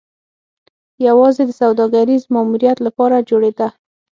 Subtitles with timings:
[1.07, 3.67] یوازې د سوداګریز ماموریت لپاره جوړېده.